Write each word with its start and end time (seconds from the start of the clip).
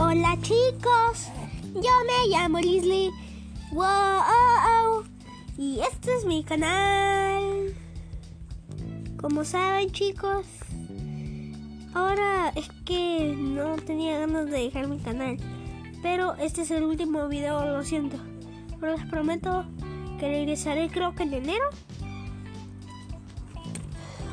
Hola 0.00 0.38
chicos, 0.42 1.26
yo 1.74 1.90
me 2.06 2.28
llamo 2.28 2.60
Leslie. 2.60 3.10
Wow, 3.72 5.04
y 5.56 5.80
este 5.80 6.14
es 6.14 6.24
mi 6.24 6.44
canal. 6.44 7.74
Como 9.20 9.44
saben 9.44 9.90
chicos, 9.90 10.46
ahora 11.94 12.52
es 12.54 12.68
que 12.84 13.34
no 13.36 13.74
tenía 13.74 14.20
ganas 14.20 14.46
de 14.46 14.60
dejar 14.60 14.86
mi 14.86 15.00
canal, 15.00 15.36
pero 16.00 16.36
este 16.36 16.62
es 16.62 16.70
el 16.70 16.84
último 16.84 17.26
video, 17.26 17.66
lo 17.66 17.82
siento. 17.82 18.18
Pero 18.78 18.96
les 18.96 19.04
prometo 19.06 19.64
que 20.20 20.28
regresaré 20.28 20.90
creo 20.90 21.16
que 21.16 21.24
en 21.24 21.34
enero 21.34 21.70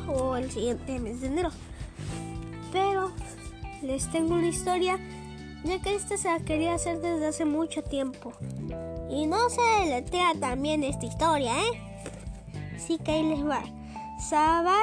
o 0.06 0.36
el 0.36 0.48
siguiente 0.48 1.00
mes 1.00 1.20
de 1.22 1.26
enero. 1.26 1.50
Pero 2.70 3.10
les 3.82 4.08
tengo 4.12 4.34
una 4.34 4.46
historia, 4.46 5.00
ya 5.66 5.80
que 5.80 5.94
esta 5.94 6.16
se 6.16 6.28
la 6.28 6.40
quería 6.40 6.74
hacer 6.74 7.00
desde 7.00 7.26
hace 7.26 7.44
mucho 7.44 7.82
tiempo. 7.82 8.32
Y 9.10 9.26
no 9.26 9.48
se 9.50 9.60
deletrea 9.84 10.32
también 10.38 10.84
esta 10.84 11.06
historia, 11.06 11.52
¿eh? 11.58 12.52
Así 12.74 12.98
que 12.98 13.12
ahí 13.12 13.22
les 13.22 13.46
va. 13.46 13.62
Saba. 14.18 14.76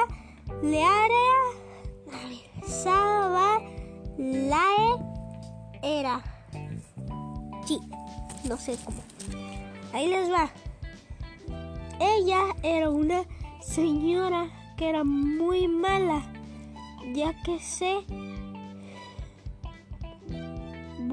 Saba 2.66 3.60
Lae 4.18 4.98
era. 5.82 6.22
Sí, 7.66 7.80
no 8.48 8.56
sé 8.56 8.76
cómo. 8.84 8.98
Ahí 9.92 10.08
les 10.08 10.30
va. 10.30 10.50
Ella 12.00 12.40
era 12.62 12.90
una 12.90 13.24
señora 13.60 14.50
que 14.76 14.88
era 14.88 15.04
muy 15.04 15.68
mala, 15.68 16.22
ya 17.14 17.32
que 17.42 17.58
se 17.60 18.04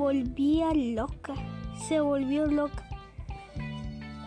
volvía 0.02 0.74
loca, 0.74 1.36
se 1.88 2.00
volvió 2.00 2.48
loca, 2.48 2.84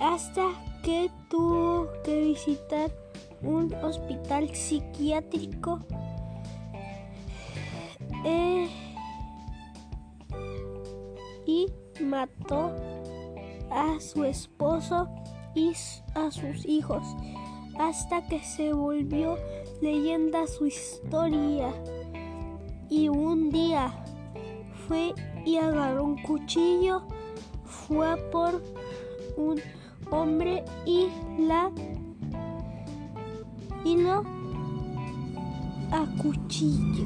hasta 0.01 0.53
que 0.85 1.11
tuvo 1.29 1.89
que 2.05 2.21
visitar 2.21 2.93
un 3.43 3.75
hospital 3.83 4.55
psiquiátrico. 4.55 5.81
Eh, 8.25 8.69
y 11.45 11.67
mató 12.01 12.73
a 13.71 13.99
su 13.99 14.23
esposo 14.23 15.09
y 15.57 15.73
a 16.15 16.31
sus 16.31 16.65
hijos 16.67 17.05
hasta 17.79 18.27
que 18.29 18.39
se 18.45 18.73
volvió 18.73 19.37
leyenda 19.83 20.47
su 20.47 20.67
historia. 20.67 21.75
Y 22.89 23.09
un 23.09 23.51
día 23.51 23.93
fue 24.87 25.13
y 25.45 25.57
agarró 25.57 26.05
un 26.05 26.21
cuchillo, 26.23 27.03
fue 27.65 28.17
por 28.31 28.63
un 29.37 29.61
hombre 30.11 30.65
y 30.87 31.09
la 31.39 31.71
y 33.85 33.97
lo 33.99 34.25
acuchillo. 35.91 37.05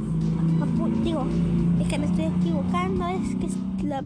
Digo, 1.02 1.26
es 1.80 1.88
que 1.88 1.98
me 1.98 2.06
estoy 2.06 2.24
equivocando, 2.26 3.06
es 3.06 3.34
que 3.36 3.46
es 3.46 3.82
la, 3.82 4.04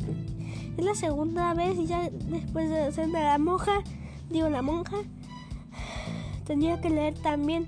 es 0.77 0.85
la 0.85 0.95
segunda 0.95 1.55
vez 1.55 1.77
ya 1.87 2.09
después 2.11 2.69
de 2.69 2.83
hacerme 2.83 3.23
la 3.23 3.39
monja, 3.39 3.83
digo 4.31 4.49
la 4.49 4.63
monja 4.63 4.97
Tenía 6.45 6.81
que 6.81 6.91
leer 6.91 7.15
también 7.15 7.67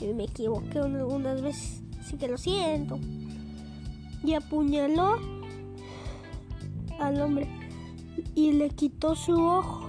y 0.00 0.06
me 0.06 0.24
equivoqué 0.24 0.78
algunas 0.78 1.42
veces, 1.42 1.82
así 2.00 2.16
que 2.16 2.28
lo 2.28 2.38
siento. 2.38 2.98
Y 4.24 4.34
apuñaló 4.34 5.18
al 6.98 7.20
hombre 7.20 7.48
y 8.34 8.52
le 8.52 8.70
quitó 8.70 9.14
su 9.14 9.34
ojo. 9.34 9.88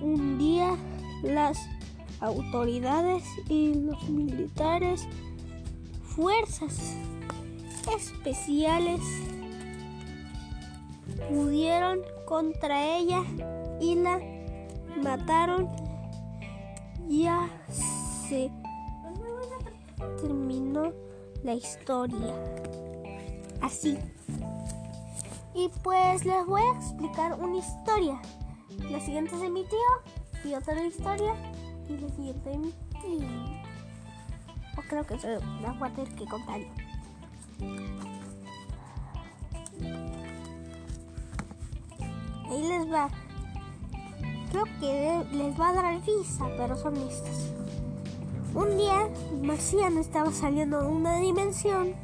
Un 0.00 0.38
día 0.38 0.76
las 1.22 1.58
autoridades 2.20 3.24
y 3.48 3.74
los 3.74 4.08
militares, 4.08 5.06
fuerzas 6.02 6.96
especiales, 7.96 9.00
pudieron 11.30 12.00
contra 12.26 12.96
ella 12.96 13.22
y 13.80 13.94
la 13.96 14.20
mataron 15.02 15.68
ya 17.08 17.48
se 18.28 18.50
terminó 20.20 20.92
la 21.42 21.54
historia. 21.54 22.34
Así. 23.60 23.98
Y 25.56 25.70
pues 25.82 26.24
les 26.26 26.46
voy 26.46 26.60
a 26.60 26.78
explicar 26.78 27.32
una 27.40 27.56
historia. 27.56 28.20
La 28.90 29.00
siguiente 29.00 29.34
es 29.34 29.40
de 29.40 29.48
mi 29.48 29.64
tío 29.64 30.50
y 30.50 30.54
otra 30.54 30.84
historia. 30.84 31.34
Y 31.88 31.96
la 31.96 32.08
siguiente 32.10 32.50
de 32.50 32.58
mi 32.58 32.72
tío. 33.00 33.26
O 34.76 34.82
creo 34.82 35.06
que 35.06 35.18
se 35.18 35.40
la 35.62 35.72
voy 35.72 35.90
que 35.90 36.26
contar 36.26 36.60
Ahí 42.48 42.62
les 42.68 42.92
va 42.92 43.08
creo 44.50 44.64
que 44.80 45.36
les 45.36 45.60
va 45.60 45.68
a 45.68 45.72
dar 45.72 46.00
risa, 46.06 46.46
pero 46.56 46.76
son 46.76 46.94
listos. 46.94 47.52
Un 48.54 48.76
día, 48.78 49.08
Marciano 49.42 50.00
estaba 50.00 50.32
saliendo 50.32 50.80
de 50.80 50.88
una 50.88 51.16
dimensión, 51.16 51.94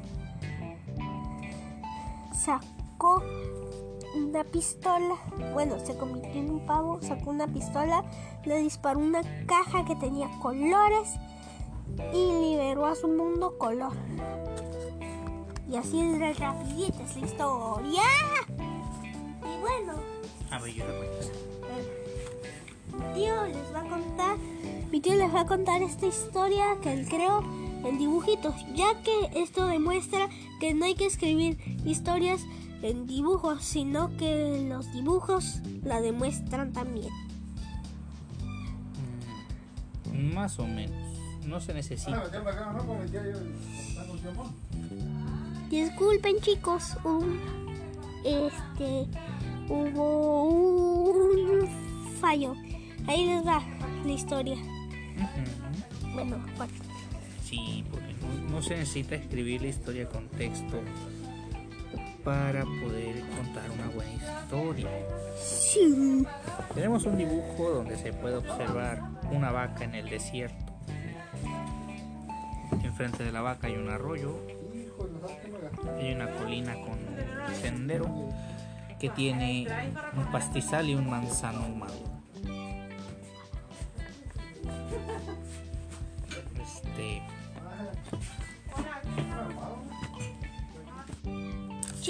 una 4.33 4.45
pistola, 4.45 5.17
bueno, 5.53 5.79
se 5.85 5.95
convirtió 5.95 6.41
en 6.41 6.49
un 6.49 6.65
pavo, 6.65 6.99
sacó 7.03 7.29
una 7.29 7.47
pistola, 7.47 8.03
le 8.47 8.63
disparó 8.63 8.99
una 8.99 9.21
caja 9.45 9.85
que 9.85 9.95
tenía 9.95 10.27
colores 10.41 11.17
y 12.15 12.33
liberó 12.41 12.87
a 12.87 12.95
su 12.95 13.09
mundo 13.09 13.59
color. 13.59 13.93
Y 15.69 15.77
así 15.77 16.01
es 16.01 16.19
de 16.19 16.33
rapidita 16.33 17.03
esa 17.03 17.19
historia. 17.19 18.03
Y 19.43 19.61
bueno. 19.61 20.01
A 20.51 20.59
ver, 20.59 20.73
yo 20.73 20.85
tío 23.15 23.47
les 23.47 23.75
va 23.75 23.81
a 23.81 23.85
contar, 23.85 24.37
mi 24.91 25.01
tío 25.03 25.15
les 25.15 25.35
va 25.35 25.41
a 25.41 25.47
contar 25.47 25.83
esta 25.83 26.07
historia 26.07 26.79
que 26.83 26.95
él 26.95 27.07
creó 27.07 27.43
en 27.85 27.99
dibujitos, 27.99 28.55
ya 28.75 29.03
que 29.03 29.43
esto 29.43 29.67
demuestra 29.67 30.31
que 30.59 30.73
no 30.73 30.87
hay 30.87 30.95
que 30.95 31.05
escribir 31.05 31.59
historias 31.85 32.41
en 32.83 33.07
dibujos, 33.07 33.65
sino 33.65 34.17
que 34.17 34.67
los 34.69 34.93
dibujos 34.93 35.61
la 35.85 36.01
demuestran 36.01 36.73
también. 36.73 37.13
Mm, 40.13 40.35
más 40.35 40.59
o 40.59 40.67
menos, 40.67 41.19
no 41.47 41.61
se 41.61 41.75
necesita. 41.75 42.23
Disculpen 45.71 46.41
chicos, 46.41 46.97
un, 47.05 47.41
este, 48.25 49.07
hubo 49.69 50.45
un 50.45 51.69
fallo. 52.21 52.55
Ahí 53.07 53.27
les 53.27 53.47
va 53.47 53.63
la 54.05 54.13
historia. 54.13 54.57
Bueno, 56.15 56.37
bueno. 56.57 56.73
Sí, 57.43 57.85
porque 57.91 58.15
no, 58.51 58.63
se 58.63 58.77
necesita 58.77 59.15
escribir 59.15 59.63
la 59.63 59.69
historia 59.69 60.09
con 60.09 60.29
texto 60.29 60.81
para 62.25 62.63
poder 62.65 63.21
contar 63.37 63.71
una 63.71 63.89
buena 63.89 64.13
historia. 64.13 64.89
Sí. 65.37 66.27
Tenemos 66.75 67.05
un 67.05 67.19
dibujo 67.19 67.71
donde 67.71 67.97
se 67.97 68.13
puede 68.13 68.37
observar 68.37 69.01
una 69.31 69.51
vaca 69.51 69.85
en 69.85 69.95
el 69.95 70.09
desierto. 70.09 70.73
Enfrente 72.83 73.25
de 73.25 73.33
la 73.33 73.41
vaca 73.41 73.67
hay 73.67 73.75
un 73.75 73.91
arroyo, 73.91 74.39
hay 75.99 76.15
una 76.15 76.31
colina 76.31 76.75
con 76.75 76.93
un 76.93 77.55
sendero 77.61 78.29
que 78.99 79.09
tiene 79.11 79.67
un 80.17 80.31
pastizal 80.31 80.89
y 80.89 80.95
un 80.95 81.09
manzano 81.11 81.69
maduro. 81.69 82.22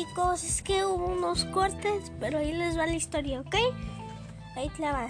Chicos, 0.03 0.43
es 0.43 0.63
que 0.63 0.85
hubo 0.85 1.07
unos 1.07 1.45
cortes, 1.47 2.11
pero 2.19 2.39
ahí 2.39 2.53
les 2.53 2.77
va 2.77 2.87
la 2.87 2.95
historia, 2.95 3.41
¿ok? 3.41 3.55
Ahí 4.57 4.69
te 4.71 4.83
la. 4.83 5.09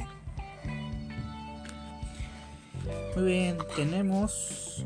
Muy 3.17 3.25
bien, 3.25 3.59
tenemos 3.75 4.85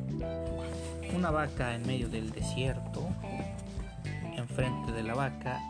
una 1.15 1.31
vaca 1.31 1.75
en 1.75 1.87
medio 1.87 2.09
del 2.09 2.31
desierto. 2.31 3.09
Enfrente 4.37 4.93
de 4.93 5.03
la 5.03 5.15
vaca. 5.15 5.61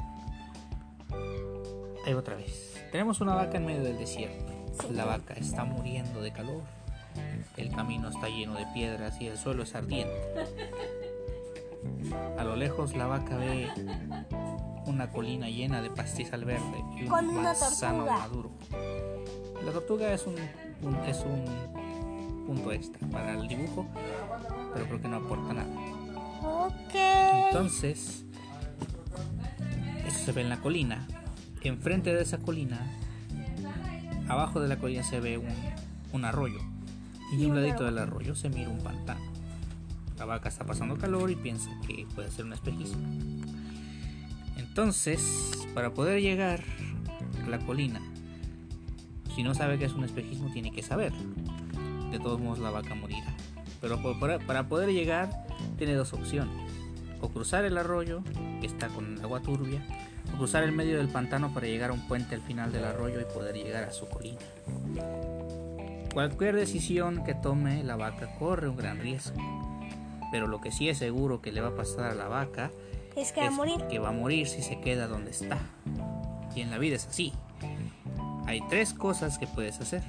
Ahí 2.04 2.14
otra 2.14 2.36
vez. 2.36 2.74
Tenemos 2.92 3.20
una 3.20 3.34
vaca 3.34 3.56
en 3.56 3.66
medio 3.66 3.82
del 3.82 3.98
desierto. 3.98 4.52
La 4.92 5.04
vaca 5.04 5.34
está 5.34 5.64
muriendo 5.64 6.20
de 6.20 6.32
calor. 6.32 6.62
El 7.56 7.70
camino 7.74 8.10
está 8.10 8.28
lleno 8.28 8.54
de 8.54 8.66
piedras 8.74 9.20
y 9.20 9.28
el 9.28 9.38
suelo 9.38 9.62
es 9.62 9.74
ardiente. 9.74 10.14
A 12.38 12.44
lo 12.44 12.56
lejos 12.56 12.94
la 12.96 13.06
vaca 13.06 13.36
ve 13.36 13.68
una 14.86 15.08
colina 15.10 15.48
llena 15.48 15.82
de 15.82 15.90
pastizal 15.90 16.44
verde 16.44 16.82
y 16.96 17.02
un 17.02 17.08
Con 17.08 17.28
una 17.28 17.42
manzano 17.42 18.04
tortuga. 18.04 18.18
maduro. 18.18 18.50
La 19.64 19.72
tortuga 19.72 20.12
es 20.12 20.26
un, 20.26 20.34
un- 20.82 20.96
es 21.06 21.18
un 21.20 21.44
punto 22.46 22.72
extra 22.72 23.06
para 23.08 23.34
el 23.34 23.48
dibujo, 23.48 23.86
pero 24.74 24.86
creo 24.86 25.02
que 25.02 25.08
no 25.08 25.16
aporta 25.16 25.52
nada. 25.54 25.68
Ok. 26.42 26.94
Entonces, 27.48 28.24
eso 30.06 30.18
se 30.24 30.32
ve 30.32 30.42
en 30.42 30.48
la 30.50 30.58
colina. 30.60 31.06
Enfrente 31.62 32.14
de 32.14 32.22
esa 32.22 32.38
colina, 32.38 32.78
abajo 34.28 34.60
de 34.60 34.68
la 34.68 34.76
colina 34.78 35.02
se 35.02 35.18
ve 35.18 35.36
un, 35.38 35.48
un 36.12 36.24
arroyo. 36.24 36.60
Y 37.32 37.44
a 37.44 37.48
un 37.48 37.56
ladito 37.56 37.82
del 37.84 37.98
arroyo 37.98 38.36
se 38.36 38.48
mira 38.48 38.70
un 38.70 38.78
pantano. 38.78 39.20
La 40.16 40.24
vaca 40.26 40.48
está 40.48 40.64
pasando 40.64 40.96
calor 40.96 41.28
y 41.30 41.34
piensa 41.36 41.70
que 41.86 42.06
puede 42.14 42.30
ser 42.30 42.44
un 42.44 42.52
espejismo. 42.52 43.02
Entonces, 44.76 45.66
para 45.72 45.94
poder 45.94 46.20
llegar 46.20 46.60
a 47.42 47.48
la 47.48 47.58
colina, 47.60 47.98
si 49.34 49.42
no 49.42 49.54
sabe 49.54 49.78
que 49.78 49.86
es 49.86 49.94
un 49.94 50.04
espejismo, 50.04 50.52
tiene 50.52 50.70
que 50.70 50.82
saber. 50.82 51.14
De 52.10 52.18
todos 52.18 52.38
modos, 52.38 52.58
la 52.58 52.68
vaca 52.68 52.94
morirá. 52.94 53.34
Pero 53.80 53.98
para 54.46 54.68
poder 54.68 54.92
llegar, 54.92 55.46
tiene 55.78 55.94
dos 55.94 56.12
opciones. 56.12 56.54
O 57.22 57.30
cruzar 57.30 57.64
el 57.64 57.78
arroyo, 57.78 58.22
que 58.60 58.66
está 58.66 58.88
con 58.88 59.18
agua 59.24 59.40
turbia, 59.40 59.82
o 60.34 60.36
cruzar 60.36 60.62
el 60.62 60.72
medio 60.72 60.98
del 60.98 61.08
pantano 61.08 61.54
para 61.54 61.68
llegar 61.68 61.88
a 61.88 61.94
un 61.94 62.06
puente 62.06 62.34
al 62.34 62.42
final 62.42 62.70
del 62.70 62.84
arroyo 62.84 63.18
y 63.18 63.24
poder 63.24 63.54
llegar 63.54 63.84
a 63.84 63.92
su 63.92 64.06
colina. 64.10 64.42
Cualquier 66.12 66.54
decisión 66.54 67.24
que 67.24 67.34
tome 67.34 67.82
la 67.82 67.96
vaca 67.96 68.36
corre 68.38 68.68
un 68.68 68.76
gran 68.76 68.98
riesgo. 68.98 69.40
Pero 70.30 70.46
lo 70.46 70.60
que 70.60 70.70
sí 70.70 70.90
es 70.90 70.98
seguro 70.98 71.40
que 71.40 71.50
le 71.50 71.62
va 71.62 71.68
a 71.68 71.76
pasar 71.76 72.10
a 72.10 72.14
la 72.14 72.28
vaca 72.28 72.70
Es 73.16 73.32
que 73.32 73.40
va 73.40 73.48
a 73.48 73.50
morir. 73.50 73.86
que 73.88 73.98
va 73.98 74.10
a 74.10 74.12
morir 74.12 74.46
si 74.46 74.62
se 74.62 74.78
queda 74.80 75.08
donde 75.08 75.30
está. 75.30 75.58
Y 76.54 76.60
en 76.60 76.70
la 76.70 76.78
vida 76.78 76.96
es 76.96 77.06
así. 77.06 77.32
Hay 78.46 78.60
tres 78.68 78.92
cosas 78.94 79.38
que 79.38 79.46
puedes 79.46 79.80
hacer. 79.80 80.02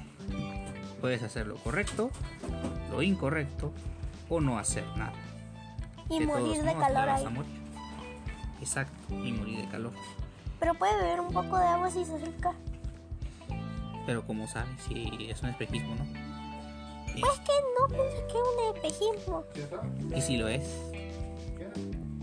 Puedes 1.00 1.22
hacer 1.22 1.46
lo 1.46 1.56
correcto, 1.56 2.10
lo 2.90 3.02
incorrecto 3.02 3.72
o 4.28 4.40
no 4.40 4.58
hacer 4.58 4.84
nada. 4.96 5.12
Y 6.10 6.20
De 6.20 6.26
morir 6.26 6.62
de 6.62 6.74
calor 6.74 7.08
ahí. 7.08 7.24
Exacto, 8.60 9.14
y 9.14 9.32
morir 9.32 9.60
de 9.60 9.68
calor. 9.68 9.92
Pero 10.60 10.74
puede 10.74 10.96
beber 10.96 11.20
un 11.20 11.32
poco 11.32 11.58
de 11.58 11.66
agua 11.66 11.90
si 11.90 12.04
se 12.04 12.14
acerca. 12.14 12.52
Pero 14.06 14.26
como 14.26 14.48
sabes, 14.48 14.80
si 14.88 15.28
es 15.30 15.42
un 15.42 15.50
espejismo, 15.50 15.94
¿no? 15.94 16.04
Es 17.14 17.40
que 17.40 17.52
no 17.78 17.88
pienso 17.88 18.26
que 18.26 18.38
es 18.38 18.44
un 18.54 18.76
espejismo. 18.76 19.44
¿Y 20.16 20.20
si 20.20 20.36
lo 20.36 20.48
es? 20.48 20.64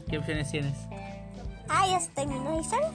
¿Qué 0.09 0.17
opciones 0.17 0.51
tienes? 0.51 0.77
Ah, 1.67 1.87
ya 1.87 1.99
se 1.99 2.09
terminó 2.09 2.51
la 2.51 2.61
historia. 2.61 2.91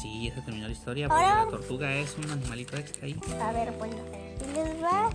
Sí, 0.00 0.28
ya 0.28 0.34
se 0.34 0.40
terminó 0.42 0.66
la 0.66 0.72
historia, 0.72 1.08
porque 1.08 1.24
Ahora- 1.24 1.44
la 1.44 1.50
tortuga 1.50 1.92
es 1.94 2.16
un 2.16 2.30
animalito 2.30 2.76
extra 2.76 3.04
ahí. 3.06 3.20
A 3.42 3.52
ver, 3.52 3.72
bueno. 3.72 3.96
Les 4.54 4.82
va 4.82 5.10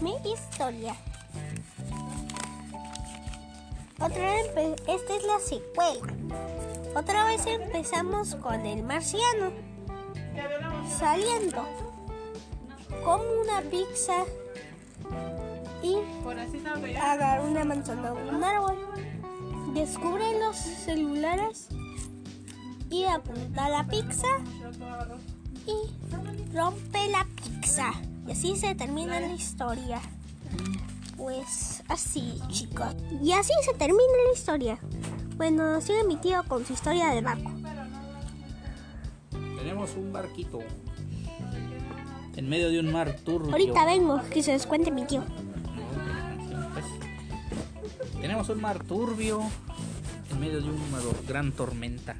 mi 0.00 0.14
historia. 0.32 0.94
Otra 3.98 4.20
vez, 4.34 4.46
esta 4.86 5.16
es 5.16 5.22
la 5.24 5.38
secuela. 5.40 6.12
Otra 6.94 7.24
vez 7.24 7.46
empezamos 7.46 8.34
con 8.36 8.64
el 8.66 8.82
marciano. 8.82 9.50
Saliendo. 10.98 11.64
Como 13.04 13.22
una 13.42 13.60
pizza. 13.70 14.24
Y 15.82 15.96
agarra 16.98 17.42
una 17.42 17.64
manzana 17.64 18.10
de 18.12 18.30
un 18.30 18.42
árbol. 18.44 18.76
Descubre 19.76 20.24
los 20.40 20.56
celulares. 20.56 21.68
Y 22.88 23.04
apunta 23.04 23.68
la 23.68 23.86
pizza 23.86 24.26
y 25.66 26.56
rompe 26.56 27.10
la 27.10 27.26
pizza. 27.36 27.92
Y 28.26 28.32
así 28.32 28.56
se 28.56 28.74
termina 28.74 29.20
la 29.20 29.34
historia. 29.34 30.00
Pues 31.18 31.82
así, 31.88 32.40
chicos. 32.48 32.94
Y 33.22 33.32
así 33.32 33.52
se 33.66 33.74
termina 33.74 34.00
la 34.26 34.32
historia. 34.32 34.78
Bueno, 35.36 35.78
sigue 35.82 36.04
mi 36.04 36.16
tío 36.16 36.42
con 36.48 36.64
su 36.64 36.72
historia 36.72 37.08
del 37.08 37.24
barco. 37.24 37.50
Tenemos 39.58 39.94
un 39.94 40.10
barquito 40.10 40.60
en 42.34 42.48
medio 42.48 42.70
de 42.70 42.80
un 42.80 42.90
mar 42.90 43.14
turbio. 43.26 43.52
Ahorita 43.52 43.84
vengo, 43.84 44.22
que 44.30 44.42
se 44.42 44.52
les 44.52 44.66
cuente 44.66 44.90
mi 44.90 45.04
tío. 45.04 45.22
Pues, 46.72 46.86
Tenemos 48.22 48.48
un 48.48 48.62
mar 48.62 48.82
turbio 48.82 49.42
en 50.36 50.40
medio 50.40 50.60
de 50.60 50.68
una 50.68 50.98
gran 51.26 51.50
tormenta. 51.52 52.14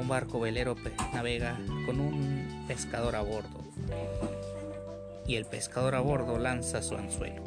Un 0.00 0.08
barco 0.08 0.40
velero 0.40 0.74
navega 1.14 1.56
con 1.86 2.00
un 2.00 2.64
pescador 2.66 3.14
a 3.14 3.22
bordo. 3.22 3.60
Y 5.28 5.36
el 5.36 5.44
pescador 5.44 5.94
a 5.94 6.00
bordo 6.00 6.38
lanza 6.38 6.82
su 6.82 6.96
anzuelo. 6.96 7.44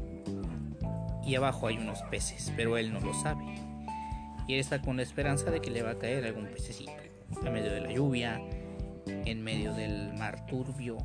Y 1.25 1.35
abajo 1.35 1.67
hay 1.67 1.77
unos 1.77 2.01
peces, 2.03 2.53
pero 2.55 2.77
él 2.77 2.93
no 2.93 3.01
lo 3.01 3.13
sabe. 3.13 3.43
Y 4.47 4.53
él 4.53 4.59
está 4.59 4.81
con 4.81 4.95
la 4.95 5.03
esperanza 5.03 5.51
de 5.51 5.59
que 5.59 5.69
le 5.69 5.81
va 5.81 5.91
a 5.91 5.99
caer 5.99 6.23
algún 6.25 6.45
pececito. 6.45 6.93
En 7.43 7.51
medio 7.51 7.73
de 7.73 7.81
la 7.81 7.91
lluvia, 7.91 8.41
en 9.05 9.43
medio 9.43 9.73
del 9.73 10.13
mar 10.13 10.45
turbio, 10.45 10.97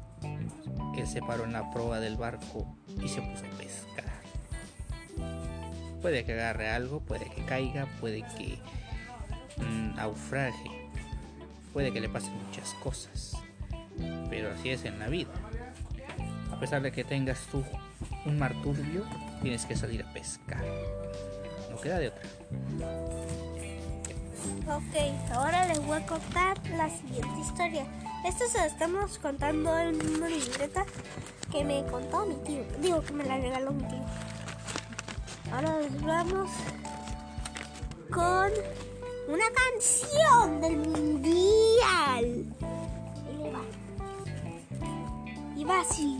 él 0.96 1.06
se 1.06 1.20
paró 1.20 1.44
en 1.44 1.52
la 1.52 1.68
proa 1.70 1.98
del 1.98 2.16
barco 2.16 2.76
y 3.02 3.08
se 3.08 3.22
puso 3.22 3.44
a 3.44 3.58
pescar. 3.58 4.17
Puede 6.00 6.24
que 6.24 6.32
agarre 6.32 6.68
algo, 6.70 7.00
puede 7.00 7.28
que 7.30 7.44
caiga, 7.44 7.86
puede 8.00 8.22
que 8.36 8.58
mm, 9.56 9.96
naufrague, 9.96 10.90
puede 11.72 11.92
que 11.92 12.00
le 12.00 12.08
pasen 12.08 12.34
muchas 12.46 12.74
cosas. 12.74 13.36
Pero 14.30 14.52
así 14.52 14.70
es 14.70 14.84
en 14.84 14.98
la 14.98 15.08
vida. 15.08 15.32
A 16.52 16.60
pesar 16.60 16.82
de 16.82 16.92
que 16.92 17.04
tengas 17.04 17.40
tú 17.50 17.64
un 18.26 18.38
mar 18.38 18.54
turbio, 18.62 19.04
tienes 19.42 19.66
que 19.66 19.76
salir 19.76 20.02
a 20.02 20.12
pescar. 20.12 20.64
No 21.70 21.80
queda 21.80 21.98
de 21.98 22.08
otra. 22.08 22.22
Ok, 24.66 25.32
ahora 25.32 25.66
les 25.66 25.84
voy 25.84 25.96
a 25.96 26.06
contar 26.06 26.58
la 26.70 26.90
siguiente 26.90 27.40
historia. 27.40 27.86
Esta 28.24 28.46
se 28.46 28.58
la 28.58 28.66
estamos 28.66 29.18
contando 29.18 29.78
en 29.78 29.94
una 30.16 30.28
libreta 30.28 30.84
que 31.50 31.64
me 31.64 31.84
contó 31.86 32.26
mi 32.26 32.34
tío. 32.44 32.64
Digo 32.80 33.02
que 33.02 33.12
me 33.12 33.24
la 33.24 33.38
regaló 33.38 33.72
mi 33.72 33.84
tío. 33.84 34.04
Ahora 35.52 35.78
vamos 36.04 36.50
con 38.12 38.52
una 39.28 39.44
canción 39.54 40.60
del 40.60 40.76
mundial. 40.76 42.44
Y 45.56 45.64
va. 45.64 45.80
Así. 45.80 46.18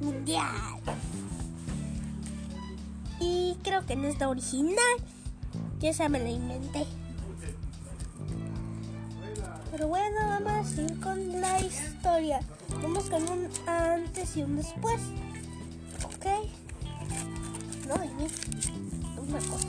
Mundial. 0.00 0.80
Creo 3.64 3.84
que 3.86 3.96
no 3.96 4.06
es 4.06 4.20
original. 4.20 4.76
Yo 5.80 5.88
esa 5.88 6.08
me 6.10 6.20
la 6.20 6.28
inventé. 6.28 6.86
Pero 9.72 9.88
bueno, 9.88 10.16
vamos 10.28 10.52
a 10.52 10.64
seguir 10.64 11.00
con 11.00 11.40
la 11.40 11.58
historia. 11.58 12.40
Vamos 12.82 13.10
con 13.10 13.22
un 13.28 13.48
antes 13.66 14.36
y 14.36 14.42
un 14.42 14.56
después. 14.56 15.00
¿Ok? 16.04 16.26
No, 17.88 17.96
mira, 17.96 18.30
una 19.16 19.38
cosa. 19.38 19.68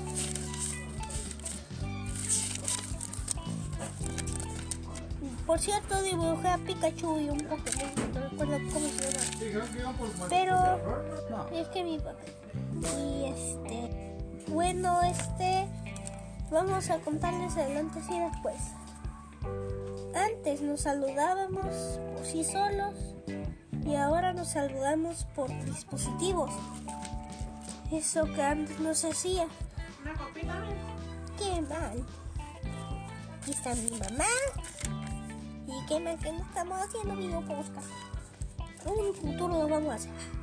Por 5.48 5.60
cierto, 5.60 6.02
dibujé 6.02 6.48
a 6.48 6.58
Pikachu 6.58 7.20
y 7.20 7.30
un 7.30 7.38
Pokémon, 7.38 8.14
no 8.14 8.20
recuerdo 8.20 8.58
cómo 8.74 8.90
se 8.90 9.52
llama. 9.54 9.96
Pero 10.30 10.56
es 11.54 11.68
que 11.70 11.84
mi 11.84 11.98
papá. 11.98 12.20
Y 12.82 13.26
este. 13.26 14.18
Bueno, 14.50 15.02
este. 15.02 15.68
Vamos 16.52 16.90
a 16.90 17.00
contarles 17.00 17.56
el 17.58 17.78
antes 17.78 18.04
y 18.10 18.20
después. 18.20 18.62
Antes 20.16 20.62
nos 20.62 20.82
saludábamos 20.82 22.00
por 22.16 22.26
sí 22.26 22.44
solos 22.44 22.94
y 23.86 23.96
ahora 23.96 24.34
nos 24.34 24.50
saludamos 24.50 25.26
por 25.36 25.50
dispositivos. 25.66 26.52
Eso 27.92 28.26
que 28.26 28.42
antes 28.42 28.80
no 28.80 28.94
se 28.94 29.10
hacía. 29.10 29.48
Qué 31.38 31.62
mal. 31.62 32.06
Aquí 33.42 33.52
está 33.52 33.76
mi 33.76 33.92
mamá. 33.92 34.26
Y 35.68 35.86
qué 35.88 36.00
mal 36.00 36.18
que 36.20 36.32
no 36.32 36.44
estamos 36.44 36.80
haciendo 36.82 37.16
video 37.16 37.42
podcast. 37.42 37.88
Un 38.86 39.14
futuro 39.14 39.60
lo 39.64 39.68
vamos 39.68 39.92
a 39.92 39.96
hacer. 39.96 40.35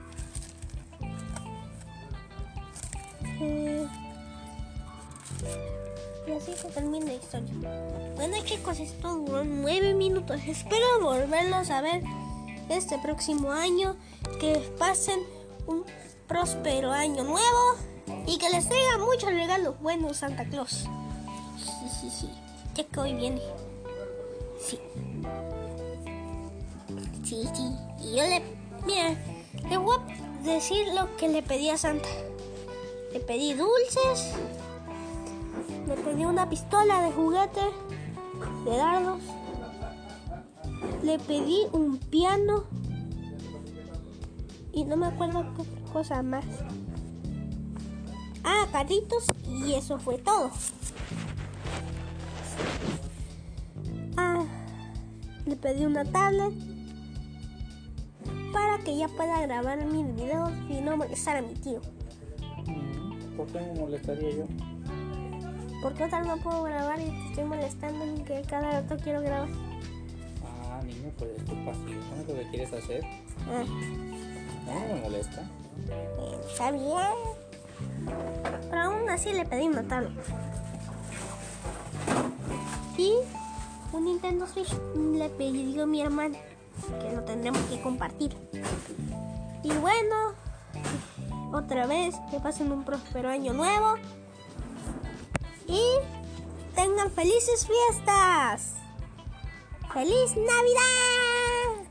Y 6.26 6.32
así 6.32 6.52
se 6.54 6.68
termina 6.68 7.06
la 7.06 7.14
historia. 7.14 7.52
Bueno 8.14 8.36
chicos, 8.44 8.78
esto 8.78 9.16
duró 9.16 9.44
nueve 9.44 9.94
minutos. 9.94 10.40
Espero 10.46 11.00
volverlos 11.00 11.70
a 11.70 11.80
ver 11.80 12.02
este 12.68 12.98
próximo 12.98 13.50
año. 13.52 13.96
Que 14.40 14.58
pasen 14.78 15.20
un 15.66 15.84
próspero 16.28 16.92
año 16.92 17.24
nuevo 17.24 17.76
y 18.26 18.38
que 18.38 18.50
les 18.50 18.68
traiga 18.68 18.98
muchos 18.98 19.32
regalos 19.32 19.80
buenos 19.80 20.18
Santa 20.18 20.44
Claus. 20.44 20.86
Sí, 21.58 21.88
sí, 22.00 22.10
sí. 22.10 22.30
Ya 22.74 22.84
que 22.84 23.00
hoy 23.00 23.14
viene. 23.14 23.40
Sí. 24.60 24.78
Sí, 27.24 27.48
sí. 27.54 27.76
Y 28.04 28.16
yo 28.16 28.22
le... 28.22 28.42
Mira, 28.86 29.16
le 29.68 29.76
voy 29.76 29.96
a 29.98 30.44
decir 30.44 30.86
lo 30.94 31.16
que 31.16 31.28
le 31.28 31.42
pedí 31.42 31.68
a 31.70 31.76
Santa. 31.78 32.08
Le 33.12 33.20
pedí 33.20 33.52
dulces. 33.52 34.32
Le 35.86 35.94
pedí 35.96 36.24
una 36.24 36.48
pistola 36.48 37.02
de 37.02 37.12
juguete. 37.12 37.60
De 38.64 38.76
dardos. 38.76 39.20
Le 41.02 41.18
pedí 41.18 41.66
un 41.72 41.98
piano. 41.98 42.64
Y 44.72 44.84
no 44.84 44.96
me 44.96 45.06
acuerdo 45.06 45.44
qué 45.54 45.92
cosa 45.92 46.22
más. 46.22 46.44
Ah, 48.44 48.66
carritos. 48.72 49.26
Y 49.46 49.74
eso 49.74 49.98
fue 49.98 50.16
todo. 50.16 50.50
Ah, 54.16 54.42
le 55.44 55.56
pedí 55.56 55.84
una 55.84 56.04
tablet 56.04 56.54
para 58.52 58.78
que 58.78 58.96
ya 58.96 59.08
pueda 59.08 59.40
grabar 59.42 59.84
mis 59.84 60.14
videos 60.14 60.50
y 60.70 60.80
no 60.80 60.96
molestar 60.96 61.36
a 61.36 61.42
mi 61.42 61.54
tío. 61.54 61.80
¿Por 63.36 63.46
qué 63.48 63.60
me 63.60 63.74
molestaría 63.80 64.30
yo? 64.30 64.44
Porque 65.82 66.06
tal 66.08 66.26
no 66.28 66.36
puedo 66.36 66.62
grabar 66.62 67.00
y 67.00 67.04
te 67.04 67.28
estoy 67.30 67.44
molestando 67.44 68.06
y 68.06 68.22
que 68.22 68.42
cada 68.42 68.80
rato 68.82 68.96
quiero 69.02 69.20
grabar. 69.20 69.48
Ah, 70.44 70.80
niño, 70.84 71.10
pues 71.18 71.30
es 71.38 71.44
tu 71.44 71.54
pasión, 71.64 71.98
es 72.20 72.28
lo 72.28 72.34
que 72.34 72.48
quieres 72.50 72.72
hacer. 72.72 73.04
Ah, 73.48 73.64
No, 74.66 74.94
me 74.94 75.00
molesta. 75.02 75.42
está 76.48 76.70
bien. 76.70 76.86
Pero 78.70 78.80
aún 78.82 79.08
así 79.10 79.32
le 79.32 79.44
pedí 79.44 79.66
una 79.66 79.82
tablet. 79.82 80.12
Y 82.96 83.14
un 83.92 84.04
Nintendo 84.04 84.46
Switch 84.46 84.72
le 84.94 85.28
pedí 85.30 85.78
a 85.80 85.86
mi 85.86 86.00
hermana 86.00 86.38
que 87.00 87.16
lo 87.16 87.22
tendremos 87.24 87.60
que 87.62 87.80
compartir. 87.82 88.36
Y 89.64 89.70
bueno, 89.78 90.34
otra 91.52 91.86
vez 91.86 92.14
que 92.30 92.40
pasen 92.40 92.72
un 92.72 92.84
próspero 92.84 93.28
año 93.28 93.52
nuevo 93.52 93.96
y 95.68 95.80
tengan 96.74 97.10
felices 97.10 97.66
fiestas. 97.66 98.76
¡Feliz 99.92 100.34
Navidad! 100.36 101.82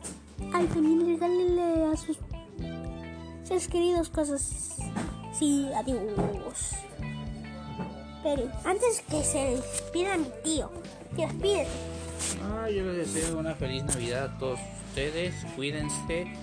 Ay, 0.53 0.65
también 0.67 1.05
regálenle 1.05 1.85
a 1.93 1.97
sus 1.97 2.17
seres 3.43 3.67
queridos 3.67 4.09
cosas. 4.09 4.77
Sí, 5.37 5.69
adiós. 5.75 6.71
Pero 8.23 8.43
antes 8.65 9.01
que 9.01 9.23
se 9.23 9.55
despida 9.55 10.17
mi 10.17 10.27
tío, 10.43 10.71
que 11.15 11.27
despide. 11.27 11.67
Ah, 12.43 12.69
yo 12.69 12.83
les 12.85 13.13
deseo 13.13 13.37
una 13.37 13.55
feliz 13.55 13.83
Navidad 13.83 14.25
a 14.25 14.37
todos 14.37 14.59
ustedes. 14.89 15.33
Cuídense 15.55 16.33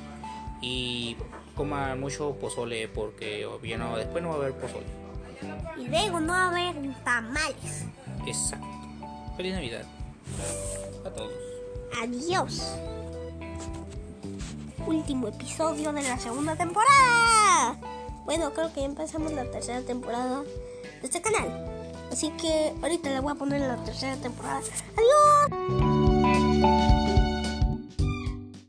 y 0.60 1.16
coman 1.58 1.98
mucho 1.98 2.36
pozole 2.36 2.86
porque 2.86 3.46
bien, 3.60 3.80
no, 3.80 3.96
después 3.96 4.22
no 4.22 4.30
va 4.30 4.36
a 4.36 4.38
haber 4.38 4.52
pozole. 4.54 4.86
Y 5.76 5.88
luego 5.88 6.20
no 6.20 6.32
va 6.32 6.44
a 6.44 6.50
haber 6.50 6.74
tamales. 7.04 7.84
Exacto. 8.26 8.66
Feliz 9.36 9.54
Navidad 9.54 9.84
a 11.04 11.10
todos. 11.10 11.32
Adiós. 12.00 12.74
Último 14.86 15.28
episodio 15.28 15.92
de 15.92 16.02
la 16.02 16.18
segunda 16.18 16.54
temporada. 16.54 17.76
Bueno, 18.24 18.52
creo 18.54 18.72
que 18.72 18.80
ya 18.80 18.86
empezamos 18.86 19.32
la 19.32 19.50
tercera 19.50 19.80
temporada 19.82 20.42
de 20.42 21.02
este 21.02 21.20
canal. 21.20 21.66
Así 22.12 22.30
que 22.40 22.72
ahorita 22.80 23.10
le 23.10 23.20
voy 23.20 23.32
a 23.32 23.34
poner 23.34 23.60
la 23.60 23.76
tercera 23.84 24.16
temporada. 24.16 24.60
Adiós. 24.96 25.97